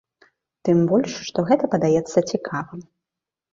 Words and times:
Тым 0.69 0.77
больш 0.91 1.11
што 1.27 1.45
гэта 1.51 1.71
падаецца 1.75 2.25
цікавым. 2.31 2.81